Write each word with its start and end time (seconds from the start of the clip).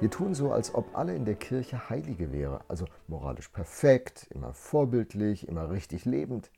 Wir 0.00 0.10
tun 0.10 0.32
so, 0.32 0.52
als 0.52 0.76
ob 0.76 0.96
alle 0.96 1.16
in 1.16 1.24
der 1.24 1.34
Kirche 1.34 1.90
Heilige 1.90 2.30
wäre, 2.30 2.60
also 2.68 2.86
moralisch 3.08 3.48
perfekt, 3.48 4.28
immer 4.30 4.54
vorbildlich, 4.54 5.48
immer 5.48 5.70
richtig 5.70 6.04
lebend. 6.04 6.52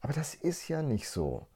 Aber 0.00 0.12
das 0.12 0.34
ist 0.34 0.66
ja 0.66 0.82
nicht 0.82 1.08
so. 1.08 1.46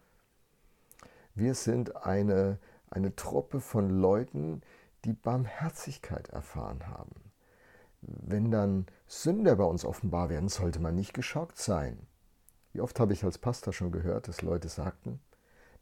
Wir 1.34 1.54
sind 1.54 1.96
eine, 2.06 2.58
eine 2.90 3.16
Truppe 3.16 3.60
von 3.60 3.90
Leuten, 3.90 4.62
die 5.04 5.14
Barmherzigkeit 5.14 6.28
erfahren 6.28 6.86
haben. 6.86 7.32
Wenn 8.02 8.52
dann 8.52 8.86
Sünder 9.08 9.56
bei 9.56 9.64
uns 9.64 9.84
offenbar 9.84 10.28
werden, 10.28 10.48
sollte 10.48 10.78
man 10.78 10.94
nicht 10.94 11.12
geschockt 11.12 11.58
sein. 11.58 12.06
Wie 12.72 12.80
oft 12.80 13.00
habe 13.00 13.14
ich 13.14 13.24
als 13.24 13.38
Pastor 13.38 13.72
schon 13.72 13.90
gehört, 13.90 14.28
dass 14.28 14.42
Leute 14.42 14.68
sagten, 14.68 15.18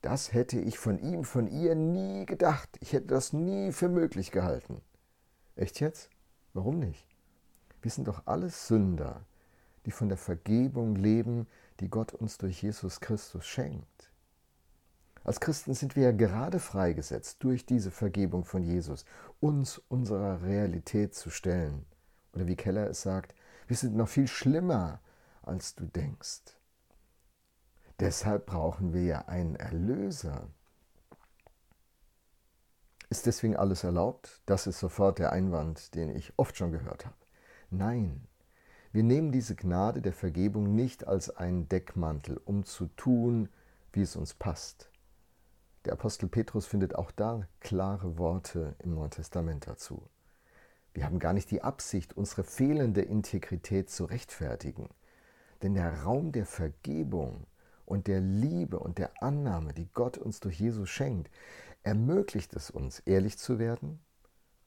das 0.01 0.33
hätte 0.33 0.59
ich 0.59 0.79
von 0.79 0.99
ihm, 0.99 1.23
von 1.25 1.49
ihr 1.49 1.75
nie 1.75 2.25
gedacht. 2.25 2.71
Ich 2.81 2.95
hätte 2.95 3.09
das 3.09 3.35
nie 3.35 3.73
für 3.73 3.91
möglich 3.91 4.31
gehalten. 4.31 4.81
Echt 5.57 5.81
jetzt? 5.81 6.11
Warum 6.53 6.79
nicht? 6.79 7.07
Wir 7.83 7.91
sind 7.91 8.09
doch 8.09 8.23
alles 8.27 8.69
Sünder, 8.69 9.25
die 9.87 9.91
von 9.91 10.09
der 10.09 10.19
Vergebung 10.19 10.97
leben, 10.97 11.47
die 11.81 11.89
Gott 11.89 12.15
uns 12.15 12.39
durch 12.39 12.63
Jesus 12.63 13.01
Christus 13.01 13.47
schenkt. 13.47 14.11
Als 15.23 15.41
Christen 15.41 15.75
sind 15.75 15.97
wir 15.97 16.05
ja 16.05 16.13
gerade 16.13 16.59
freigesetzt, 16.59 17.43
durch 17.43 17.65
diese 17.65 17.91
Vergebung 17.91 18.45
von 18.45 18.63
Jesus 18.63 19.05
uns 19.41 19.79
unserer 19.89 20.43
Realität 20.43 21.15
zu 21.15 21.31
stellen. 21.31 21.87
Oder 22.35 22.47
wie 22.47 22.57
Keller 22.57 22.91
es 22.91 23.03
sagt, 23.03 23.35
wir 23.67 23.77
sind 23.77 23.97
noch 23.97 24.09
viel 24.09 24.29
schlimmer, 24.29 25.01
als 25.43 25.75
du 25.75 25.87
denkst. 25.87 26.43
Deshalb 28.01 28.47
brauchen 28.47 28.93
wir 28.93 29.03
ja 29.03 29.19
einen 29.27 29.57
Erlöser. 29.57 30.49
Ist 33.11 33.27
deswegen 33.27 33.57
alles 33.57 33.85
erlaubt? 33.85 34.43
Das 34.47 34.67
ist 34.67 34.81
sofort 34.81 35.19
der 35.19 35.33
Einwand, 35.33 35.95
den 35.95 36.15
ich 36.15 36.33
oft 36.37 36.57
schon 36.57 36.73
gehört 36.73 37.05
habe. 37.05 37.17
Nein, 37.71 38.27
wir 38.93 39.03
nehmen 39.03 39.33
diese 39.33 39.57
Gnade 39.57 40.01
der 40.01 40.13
Vergebung 40.13 40.75
nicht 40.75 41.07
als 41.07 41.29
einen 41.29 41.69
Deckmantel, 41.69 42.41
um 42.45 42.65
zu 42.65 42.87
tun, 42.97 43.49
wie 43.93 44.03
es 44.03 44.17
uns 44.17 44.35
passt. 44.35 44.89
Der 45.85 45.95
Apostel 45.95 46.29
Petrus 46.29 46.67
findet 46.67 46.95
auch 46.95 47.11
da 47.11 47.47
klare 47.61 48.19
Worte 48.19 48.77
im 48.79 48.95
Neuen 48.95 49.11
Testament 49.11 49.67
dazu. 49.67 50.09
Wir 50.95 51.05
haben 51.05 51.19
gar 51.19 51.33
nicht 51.33 51.51
die 51.51 51.63
Absicht, 51.63 52.17
unsere 52.17 52.45
fehlende 52.45 53.03
Integrität 53.03 53.91
zu 53.91 54.05
rechtfertigen. 54.05 54.89
Denn 55.63 55.75
der 55.75 56.03
Raum 56.03 56.31
der 56.31 56.47
Vergebung 56.47 57.47
und 57.85 58.07
der 58.07 58.21
Liebe 58.21 58.79
und 58.79 58.99
der 58.99 59.11
Annahme, 59.21 59.75
die 59.75 59.89
Gott 59.93 60.17
uns 60.17 60.41
durch 60.41 60.61
Jesus 60.61 60.89
schenkt, 60.89 61.31
ermöglicht 61.85 62.55
es 62.55 62.71
uns, 62.71 62.99
ehrlich 63.01 63.39
zu 63.39 63.59
werden. 63.59 64.01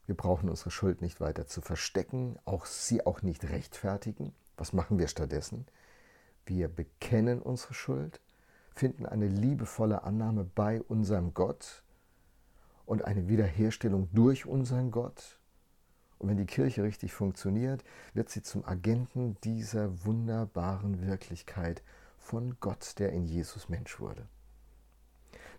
Wir 0.06 0.16
brauchen 0.16 0.50
unsere 0.50 0.72
Schuld 0.72 1.02
nicht 1.02 1.20
weiter 1.20 1.48
zu 1.48 1.60
verstecken, 1.60 2.40
auch 2.46 2.66
sie 2.66 3.06
auch 3.06 3.22
nicht 3.22 3.44
rechtfertigen. 3.50 4.34
Was 4.56 4.72
machen 4.72 4.98
wir 4.98 5.10
stattdessen? 5.10 5.66
Wir 6.46 6.70
bekennen 6.70 7.42
unsere 7.42 7.74
Schuld 7.74 8.22
finden 8.78 9.06
eine 9.06 9.28
liebevolle 9.28 10.04
Annahme 10.04 10.44
bei 10.44 10.82
unserem 10.84 11.34
Gott 11.34 11.84
und 12.86 13.04
eine 13.04 13.28
Wiederherstellung 13.28 14.08
durch 14.14 14.46
unseren 14.46 14.92
Gott. 14.92 15.40
Und 16.20 16.30
wenn 16.30 16.38
die 16.38 16.46
Kirche 16.46 16.84
richtig 16.84 17.14
funktioniert, 17.14 17.84
wird 18.14 18.30
sie 18.30 18.42
zum 18.42 18.66
Agenten 18.66 19.36
dieser 19.44 20.06
wunderbaren 20.06 21.06
Wirklichkeit 21.06 21.84
von 22.18 22.58
Gott, 22.60 22.98
der 23.00 23.12
in 23.12 23.26
Jesus 23.26 23.70
Mensch 23.70 24.00
wurde. 24.00 24.28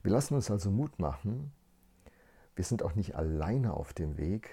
Wir 0.02 0.12
lassen 0.12 0.34
uns 0.34 0.50
also 0.50 0.70
Mut 0.70 0.98
machen. 0.98 1.52
Wir 2.54 2.64
sind 2.64 2.82
auch 2.82 2.94
nicht 2.94 3.16
alleine 3.16 3.74
auf 3.74 3.92
dem 3.92 4.16
Weg. 4.16 4.50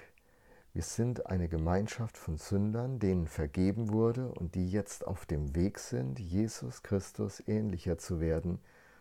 Wir 0.72 0.82
sind 0.82 1.26
eine 1.26 1.48
Gemeinschaft 1.48 2.18
von 2.18 2.36
Sündern, 2.36 2.98
denen 2.98 3.26
vergeben 3.26 3.92
wurde 3.92 4.32
und 4.32 4.54
die 4.54 4.70
jetzt 4.70 5.06
auf 5.06 5.24
dem 5.24 5.54
Weg 5.54 5.78
sind, 5.78 6.18
Jesus 6.18 6.82
Christus 6.82 7.42
ähnlicher 7.46 7.96
zu 7.96 8.20
werden 8.20 8.58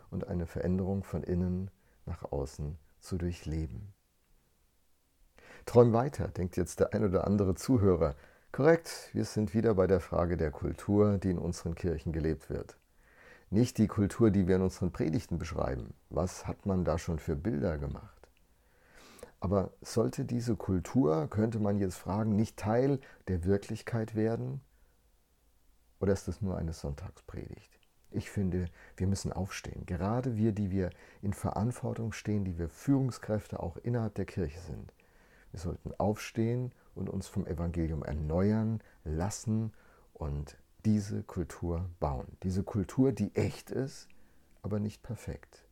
und 0.09 0.27
eine 0.27 0.45
Veränderung 0.45 1.03
von 1.03 1.23
innen 1.23 1.69
nach 2.05 2.31
außen 2.31 2.77
zu 2.99 3.17
durchleben. 3.17 3.93
Träum 5.65 5.93
weiter, 5.93 6.27
denkt 6.29 6.57
jetzt 6.57 6.79
der 6.79 6.93
ein 6.93 7.03
oder 7.03 7.25
andere 7.25 7.55
Zuhörer. 7.55 8.15
Korrekt, 8.51 9.09
wir 9.13 9.25
sind 9.25 9.53
wieder 9.53 9.73
bei 9.73 9.87
der 9.87 9.99
Frage 9.99 10.37
der 10.37 10.51
Kultur, 10.51 11.17
die 11.17 11.31
in 11.31 11.39
unseren 11.39 11.75
Kirchen 11.75 12.13
gelebt 12.13 12.49
wird. 12.49 12.77
Nicht 13.49 13.77
die 13.77 13.87
Kultur, 13.87 14.31
die 14.31 14.47
wir 14.47 14.55
in 14.55 14.63
unseren 14.63 14.91
Predigten 14.91 15.37
beschreiben. 15.37 15.93
Was 16.09 16.47
hat 16.47 16.65
man 16.65 16.83
da 16.83 16.97
schon 16.97 17.19
für 17.19 17.35
Bilder 17.35 17.77
gemacht? 17.77 18.27
Aber 19.39 19.71
sollte 19.81 20.25
diese 20.25 20.55
Kultur, 20.55 21.27
könnte 21.29 21.59
man 21.59 21.77
jetzt 21.77 21.97
fragen, 21.97 22.35
nicht 22.35 22.57
Teil 22.57 22.99
der 23.27 23.43
Wirklichkeit 23.45 24.15
werden? 24.15 24.61
Oder 25.99 26.13
ist 26.13 26.27
es 26.27 26.41
nur 26.41 26.57
eine 26.57 26.73
Sonntagspredigt? 26.73 27.79
Ich 28.11 28.29
finde, 28.29 28.65
wir 28.97 29.07
müssen 29.07 29.31
aufstehen. 29.31 29.85
Gerade 29.85 30.37
wir, 30.37 30.51
die 30.51 30.71
wir 30.71 30.89
in 31.21 31.33
Verantwortung 31.33 32.11
stehen, 32.13 32.45
die 32.45 32.57
wir 32.57 32.69
Führungskräfte 32.69 33.59
auch 33.59 33.77
innerhalb 33.77 34.15
der 34.15 34.25
Kirche 34.25 34.59
sind. 34.59 34.93
Wir 35.51 35.59
sollten 35.59 35.91
aufstehen 35.97 36.71
und 36.95 37.09
uns 37.09 37.27
vom 37.27 37.45
Evangelium 37.45 38.03
erneuern 38.03 38.81
lassen 39.03 39.73
und 40.13 40.57
diese 40.85 41.23
Kultur 41.23 41.89
bauen. 41.99 42.37
Diese 42.43 42.63
Kultur, 42.63 43.11
die 43.11 43.35
echt 43.35 43.71
ist, 43.71 44.07
aber 44.61 44.79
nicht 44.79 45.01
perfekt. 45.01 45.65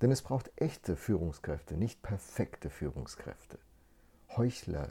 Denn 0.00 0.10
es 0.10 0.22
braucht 0.22 0.50
echte 0.56 0.96
Führungskräfte, 0.96 1.76
nicht 1.76 2.02
perfekte 2.02 2.70
Führungskräfte. 2.70 3.58
Heuchler 4.36 4.90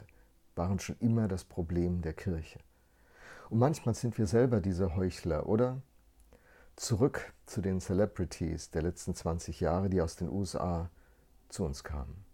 waren 0.54 0.78
schon 0.78 0.96
immer 1.00 1.26
das 1.26 1.44
Problem 1.44 2.00
der 2.00 2.12
Kirche. 2.12 2.60
Und 3.48 3.58
manchmal 3.58 3.94
sind 3.94 4.16
wir 4.18 4.26
selber 4.26 4.60
diese 4.60 4.94
Heuchler, 4.94 5.46
oder? 5.46 5.82
Zurück 6.76 7.32
zu 7.46 7.60
den 7.60 7.80
Celebrities 7.80 8.70
der 8.70 8.82
letzten 8.82 9.14
20 9.14 9.60
Jahre, 9.60 9.90
die 9.90 10.00
aus 10.00 10.14
den 10.14 10.30
USA 10.30 10.90
zu 11.48 11.64
uns 11.64 11.82
kamen. 11.82 12.24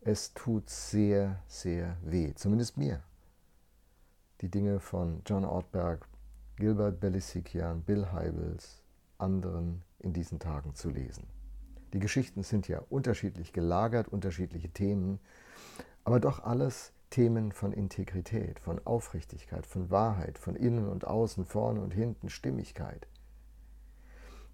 Es 0.00 0.34
tut 0.34 0.68
sehr, 0.68 1.42
sehr 1.46 1.96
weh, 2.02 2.34
zumindest 2.34 2.76
mir. 2.76 3.02
Die 4.40 4.50
Dinge 4.50 4.80
von 4.80 5.22
John 5.24 5.44
Ortberg, 5.44 6.08
Gilbert 6.58 6.98
Belisikian, 6.98 7.82
Bill 7.82 8.10
Heibels, 8.10 8.82
anderen 9.16 9.84
in 10.00 10.12
diesen 10.12 10.40
Tagen 10.40 10.74
zu 10.74 10.90
lesen. 10.90 11.28
Die 11.92 12.00
Geschichten 12.00 12.42
sind 12.42 12.66
ja 12.66 12.82
unterschiedlich 12.90 13.52
gelagert, 13.52 14.08
unterschiedliche 14.08 14.68
Themen, 14.68 15.20
aber 16.02 16.18
doch 16.18 16.42
alles 16.42 16.92
Themen 17.10 17.52
von 17.52 17.72
Integrität, 17.72 18.58
von 18.58 18.84
Aufrichtigkeit, 18.84 19.66
von 19.66 19.90
Wahrheit, 19.92 20.36
von 20.36 20.56
innen 20.56 20.88
und 20.88 21.06
außen, 21.06 21.44
vorne 21.44 21.80
und 21.80 21.94
hinten, 21.94 22.28
Stimmigkeit. 22.28 23.06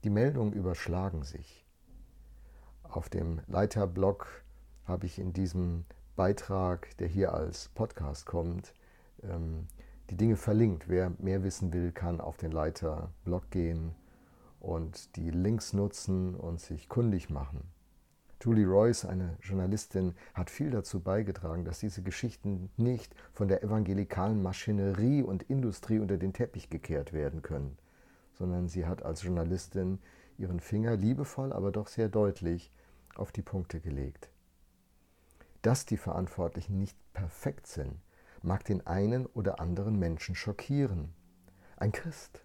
Die 0.05 0.11
Meldungen 0.11 0.53
überschlagen 0.53 1.23
sich. 1.23 1.65
Auf 2.83 3.09
dem 3.09 3.41
Leiterblog 3.47 4.45
habe 4.85 5.07
ich 5.07 5.19
in 5.19 5.33
diesem 5.33 5.87
Beitrag, 6.17 6.95
der 6.99 7.09
hier 7.09 7.33
als 7.33 7.71
Podcast 7.71 8.27
kommt, 8.27 8.75
ähm, 9.23 9.69
die 10.11 10.17
Dinge 10.17 10.37
verlinkt. 10.37 10.89
Wer 10.89 11.13
mehr 11.19 11.43
wissen 11.43 11.73
will, 11.73 11.93
kann 11.93 12.21
auf 12.21 12.37
den 12.37 12.53
Leiterblog 12.53 13.51
gehen 13.51 13.95
und 14.61 15.17
die 15.17 15.31
Links 15.31 15.73
nutzen 15.73 16.35
und 16.35 16.61
sich 16.61 16.89
kundig 16.89 17.31
machen. 17.31 17.63
Julie 18.45 18.67
Royce, 18.67 19.07
eine 19.07 19.39
Journalistin, 19.41 20.15
hat 20.35 20.51
viel 20.51 20.71
dazu 20.71 21.01
beigetragen, 21.01 21.65
dass 21.65 21.79
diese 21.79 22.03
Geschichten 22.03 22.69
nicht 22.77 23.15
von 23.33 23.49
der 23.49 23.63
evangelikalen 23.63 24.43
Maschinerie 24.43 25.23
und 25.23 25.45
Industrie 25.45 25.99
unter 25.99 26.19
den 26.19 26.35
Teppich 26.35 26.69
gekehrt 26.69 27.15
werden 27.15 27.41
können, 27.41 27.79
sondern 28.35 28.69
sie 28.69 28.85
hat 28.85 29.03
als 29.03 29.23
Journalistin 29.23 29.99
ihren 30.37 30.61
Finger 30.61 30.97
liebevoll, 30.97 31.55
aber 31.55 31.73
doch 31.73 31.87
sehr 31.87 32.11
deutlich 32.11 32.71
auf 33.15 33.33
die 33.33 33.41
Punkte 33.41 33.81
gelegt. 33.81 34.29
Dass 35.63 35.87
die 35.87 35.97
Verantwortlichen 35.97 36.79
nicht 36.79 36.99
perfekt 37.15 37.67
sind, 37.67 37.95
mag 38.45 38.65
den 38.65 38.87
einen 38.87 39.27
oder 39.27 39.61
anderen 39.61 39.99
Menschen 39.99 40.35
schockieren. 40.35 41.13
Ein 41.77 41.93
Christ 41.93 42.45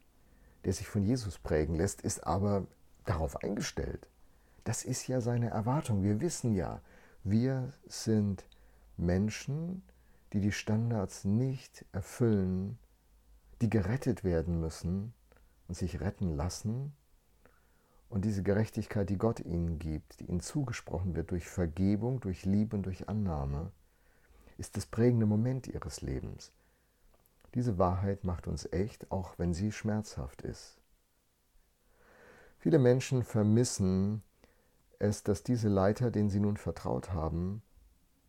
der 0.66 0.74
sich 0.74 0.88
von 0.88 1.04
Jesus 1.04 1.40
prägen 1.40 1.76
lässt, 1.76 2.02
ist 2.02 2.26
aber 2.26 2.68
darauf 3.06 3.44
eingestellt. 3.44 4.08
Das 4.64 4.84
ist 4.84 5.08
ja 5.08 5.22
seine 5.22 5.50
Erwartung. 5.50 6.04
Wir 6.04 6.22
wissen 6.22 6.54
ja, 6.54 6.82
wir 7.24 7.74
sind 7.88 8.46
Menschen, 8.98 9.82
die 10.34 10.42
die 10.42 10.52
Standards 10.52 11.26
nicht 11.26 11.86
erfüllen, 11.92 12.78
die 13.62 13.70
gerettet 13.70 14.24
werden 14.24 14.60
müssen 14.60 15.14
und 15.68 15.76
sich 15.76 16.00
retten 16.02 16.36
lassen. 16.36 16.94
Und 18.10 18.26
diese 18.26 18.44
Gerechtigkeit, 18.44 19.10
die 19.10 19.18
Gott 19.18 19.40
ihnen 19.40 19.80
gibt, 19.80 20.20
die 20.20 20.26
ihnen 20.26 20.40
zugesprochen 20.40 21.16
wird 21.16 21.32
durch 21.32 21.48
Vergebung, 21.48 22.20
durch 22.20 22.46
Liebe 22.46 22.76
und 22.76 22.84
durch 22.84 23.08
Annahme, 23.08 23.72
ist 24.60 24.78
das 24.78 24.86
prägende 24.86 25.26
Moment 25.26 25.68
ihres 25.68 26.02
Lebens. 26.02 26.52
Diese 27.56 27.78
Wahrheit 27.80 28.24
macht 28.24 28.48
uns 28.48 28.72
echt, 28.72 29.12
auch 29.12 29.34
wenn 29.38 29.54
sie 29.54 29.72
schmerzhaft 29.72 30.42
ist. 30.44 30.78
Viele 32.60 32.78
Menschen 32.78 33.24
vermissen 33.24 34.22
es, 35.00 35.24
dass 35.24 35.44
diese 35.44 35.70
Leiter, 35.70 36.12
denen 36.12 36.30
sie 36.30 36.42
nun 36.42 36.58
vertraut 36.58 37.14
haben, 37.14 37.64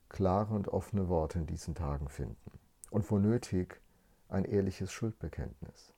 klare 0.09 0.55
und 0.55 0.69
offene 0.69 1.09
Worte 1.09 1.41
in 1.41 1.47
diesen 1.47 1.75
Tagen 1.75 2.09
finden 2.09 2.53
und 2.91 3.11
wo 3.11 3.19
nötig 3.19 3.81
ein 4.29 4.45
ehrliches 4.45 4.93
Schuldbekenntnis. 4.93 5.93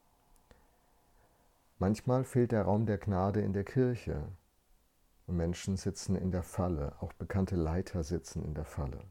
Manchmal 1.79 2.25
fehlt 2.25 2.53
der 2.53 2.63
Raum 2.63 2.87
der 2.87 2.99
Gnade 2.99 3.41
in 3.43 3.53
der 3.53 3.65
Kirche 3.65 4.29
und 5.27 5.37
Menschen 5.37 5.77
sitzen 5.77 6.17
in 6.17 6.31
der 6.31 6.43
Falle, 6.43 6.95
auch 7.01 7.13
bekannte 7.13 7.57
Leiter 7.57 8.03
sitzen 8.03 8.43
in 8.45 8.55
der 8.55 8.65
Falle. 8.65 9.05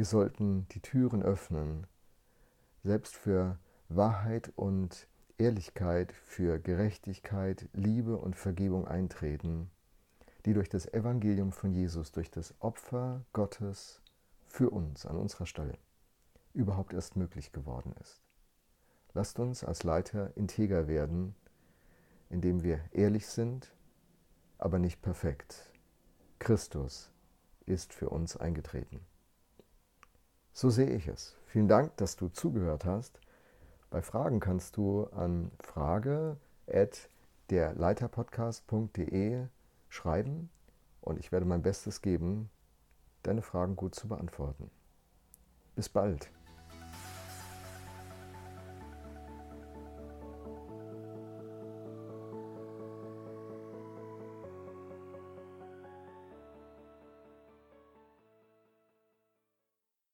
Wir 0.00 0.06
sollten 0.06 0.66
die 0.68 0.80
Türen 0.80 1.22
öffnen, 1.22 1.86
selbst 2.82 3.16
für 3.16 3.58
Wahrheit 3.90 4.50
und 4.56 5.06
Ehrlichkeit, 5.36 6.14
für 6.14 6.58
Gerechtigkeit, 6.58 7.68
Liebe 7.74 8.16
und 8.16 8.34
Vergebung 8.34 8.88
eintreten, 8.88 9.70
die 10.46 10.54
durch 10.54 10.70
das 10.70 10.86
Evangelium 10.86 11.52
von 11.52 11.74
Jesus, 11.74 12.12
durch 12.12 12.30
das 12.30 12.54
Opfer 12.60 13.26
Gottes 13.34 14.00
für 14.46 14.70
uns 14.70 15.04
an 15.04 15.18
unserer 15.18 15.44
Stelle 15.44 15.76
überhaupt 16.54 16.94
erst 16.94 17.16
möglich 17.16 17.52
geworden 17.52 17.92
ist. 18.00 18.22
Lasst 19.12 19.38
uns 19.38 19.62
als 19.62 19.82
Leiter 19.82 20.34
integer 20.34 20.88
werden, 20.88 21.34
indem 22.30 22.62
wir 22.62 22.80
ehrlich 22.92 23.26
sind, 23.26 23.70
aber 24.56 24.78
nicht 24.78 25.02
perfekt. 25.02 25.70
Christus 26.38 27.12
ist 27.66 27.92
für 27.92 28.08
uns 28.08 28.38
eingetreten. 28.38 29.04
So 30.52 30.70
sehe 30.70 30.90
ich 30.90 31.08
es. 31.08 31.36
Vielen 31.46 31.68
Dank, 31.68 31.96
dass 31.96 32.16
du 32.16 32.28
zugehört 32.28 32.84
hast. 32.84 33.20
Bei 33.90 34.02
Fragen 34.02 34.40
kannst 34.40 34.76
du 34.76 35.04
an 35.06 35.50
frage 35.58 36.36
derleiterpodcast.de 37.50 39.46
schreiben 39.88 40.50
und 41.00 41.18
ich 41.18 41.32
werde 41.32 41.46
mein 41.46 41.62
Bestes 41.62 42.02
geben, 42.02 42.50
deine 43.22 43.42
Fragen 43.42 43.74
gut 43.76 43.94
zu 43.94 44.06
beantworten. 44.08 44.70
Bis 45.74 45.88
bald. 45.88 46.30